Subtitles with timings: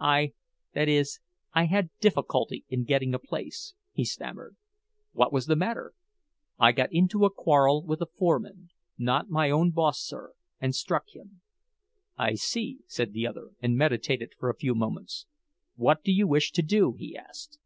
[0.00, 4.56] "I—that is—I had difficulty in getting a place," he stammered.
[5.12, 5.92] "What was the matter?"
[6.58, 11.40] "I got into a quarrel with a foreman—not my own boss, sir—and struck him."
[12.18, 15.26] "I see," said the other, and meditated for a few moments.
[15.76, 17.60] "What do you wish to do?" he asked.